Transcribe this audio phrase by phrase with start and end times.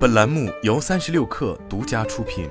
[0.00, 2.48] 本栏目由三十六氪独家出品。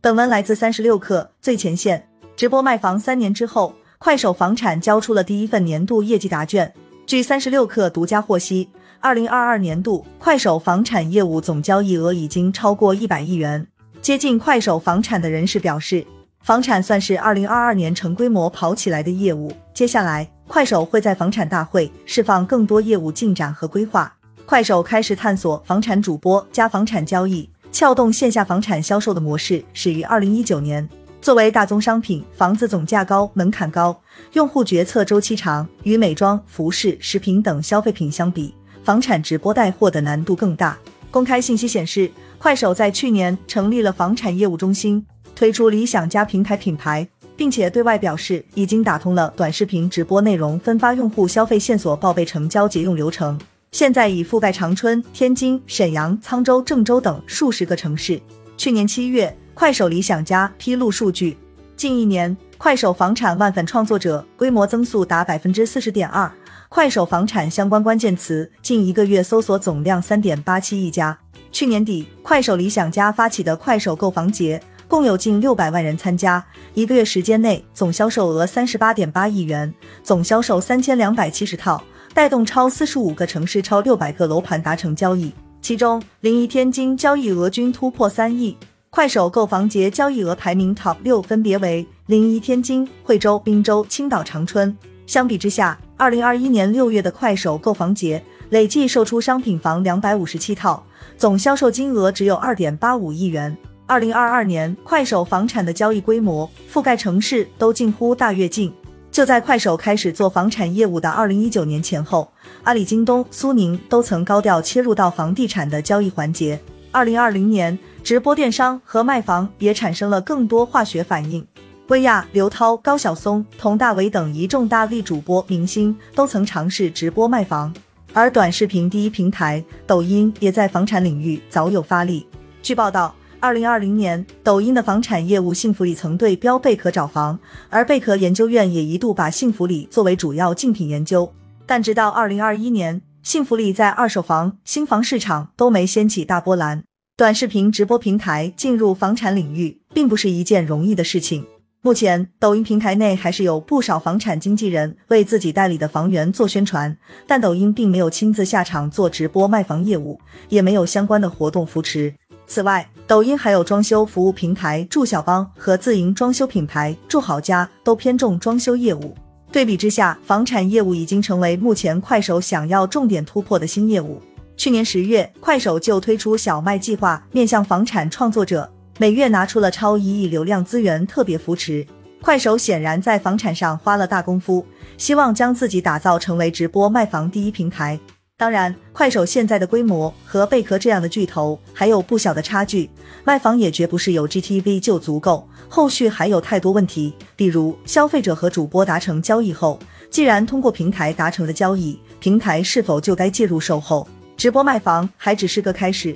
[0.00, 2.08] 本文来自三十六氪最前线。
[2.34, 6.74] 直播卖房三年之后，快手房产交出了第一份年度业绩答卷。
[7.06, 13.64] 据三十六氪独家获悉，二零二二年度快手房产业务总交易额已经超过一百亿元。
[14.02, 16.04] 接近快手房产的人士表示，
[16.40, 19.52] 房产算是二零二二年成规模跑起来的业务。
[19.76, 24.10] 接下来，快手会在房产大会释放更多业务进展和规划。
[24.46, 30.88] 快手开始探索房产主播加房产交易，撬动线下房产销售的模式始于二零一九年。
[31.20, 34.00] 作为大宗商品，房子总价高、门槛高，
[34.32, 40.78] 用户决策周期长，与美妆、服饰、食品等消费品相比，房产直播带货的难度更大。
[41.10, 47.06] 公开信息显示，快手在去年成立了房产业务中心，推出理想家平台品牌，
[47.36, 53.38] 并且对外表示已经打通了短视频直播内容分发用户消费线索报备成交结用流程，
[53.72, 58.20] 现在已覆盖长春、天津、沈阳、沧州、郑州等数十个城市。
[58.56, 59.36] 去年七月。
[59.58, 61.34] 快手理想家披露数据，
[61.78, 66.30] 近一年，快手房产万粉创作者规模增速达百分之四十点二，
[66.68, 71.18] 快手房产相关关键词近一个月搜索总量三点八七亿家。
[71.50, 81.82] 去年底，快手理想家发起的快手购房节，共有近六百万人参加，一个月时间内总销售额三十八点八亿元，总销售三千两百七十套，
[82.14, 88.56] 带动超四十五个城市超六百个楼盘达成交易，其中临沂天津交易额均突破三亿。
[88.88, 94.74] 快手购房节交易额排名 TOP 六分别为临沂、天津、惠州、滨州、青岛、长春。
[95.06, 100.82] 相比之下，二零二一年六月的快手购房节累计售出商品房两百五十七套，
[101.18, 103.54] 总销售金额只有二点八五亿元。
[103.86, 108.72] 二零二二年，快手房产的交易规模、覆盖城市都近乎大跃进。
[109.10, 112.30] 就在快手开始做房产业务的二零一九年前后，
[112.64, 116.60] 阿里、京东、苏宁都曾高调切入到房地产的交易环节。
[116.90, 117.78] 二零二零年。
[118.06, 121.44] 直播电商和卖房也产生了更多化学反应。
[121.88, 127.74] 薇娅、刘涛、高晓松、佟大为等一众大 V 主播明星都曾尝试直播卖房，
[128.12, 132.24] 而短视频第一平台抖音也在房产领域早有发力。
[132.62, 133.12] 据报道，
[133.46, 137.38] 二零二零年，抖音的房产业务幸福里曾对标贝壳找房，
[137.70, 141.32] 而贝壳研究院也一度把幸福里作为主要竞品研究。
[141.64, 146.82] 但直到二零二一年，幸福里在二手房、新房市场都没掀起大波澜。
[147.16, 151.46] 短视频直播平台进入房产领域，并不是一件容易的事情。
[151.82, 156.98] 目前，抖音平台内还是有不少房产经纪人为自己代理的房源做宣传，
[157.28, 160.18] 但抖音并没有亲自下场做直播卖房业务，
[160.48, 162.12] 也没有相关的活动扶持。
[162.46, 169.14] 此外，抖音还有装修服务平台住小帮和自营装修品牌住好家，都偏重装修业务。
[169.52, 174.20] 对比之下，房产业务已经成为目前快手想要重点突破的新业务。
[174.56, 181.86] 去年十月，快手就推出小麦计划，面向房产创作者，每月拿出了超一亿流量资源，特别扶持。
[182.22, 184.66] 快手显然在房产上花了大功夫，
[184.98, 188.00] 希望将自己打造成为直播卖房第一平台。
[188.38, 192.90] 当然，快手现在的规模和贝壳这样的巨头还有不小的差距，
[193.24, 199.78] 卖房也绝不是有 GTV 就足够，后续还有太多问题，比如消费者和主播达成交易后，
[200.10, 204.06] 既然通过平台达成的交易，平台是否就该介入售后？
[204.36, 206.14] 直播卖房还只是个开始，